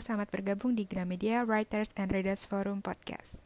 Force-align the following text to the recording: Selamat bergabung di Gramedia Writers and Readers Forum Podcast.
Selamat 0.00 0.32
bergabung 0.32 0.72
di 0.72 0.88
Gramedia 0.88 1.44
Writers 1.44 1.92
and 1.94 2.08
Readers 2.08 2.48
Forum 2.48 2.80
Podcast. 2.80 3.43